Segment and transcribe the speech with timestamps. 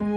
[0.00, 0.08] 升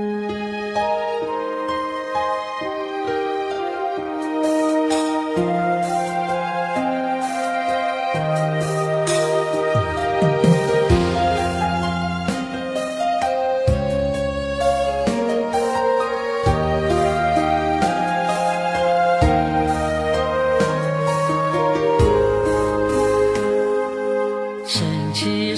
[25.14, 25.56] 起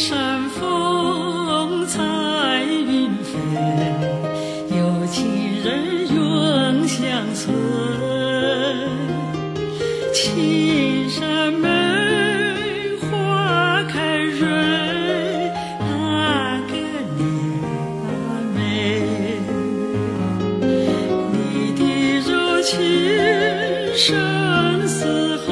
[5.66, 7.02] 人永相
[7.34, 7.52] 随。
[10.14, 11.68] 青山梅
[13.02, 14.46] 花开蕊，
[15.80, 16.74] 那个
[17.18, 17.26] 年
[18.54, 18.60] 美。
[21.34, 21.34] 你
[21.74, 21.82] 的
[22.30, 22.72] 柔情
[23.96, 24.06] 深
[24.88, 25.50] 似海，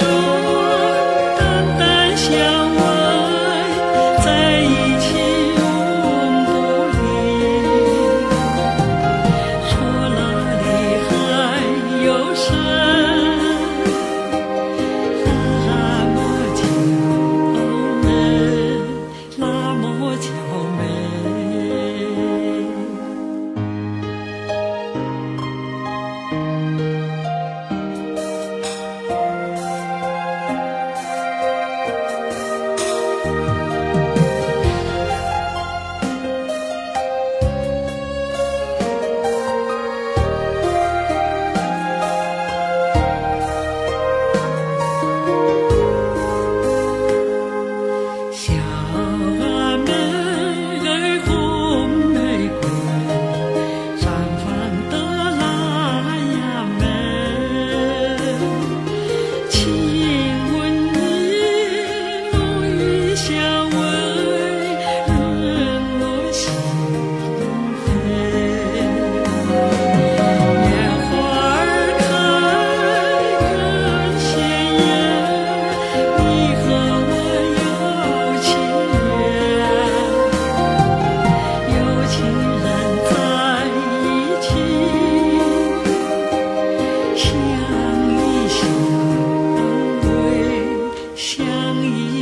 [0.00, 0.37] you.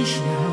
[0.07, 0.46] Krishna.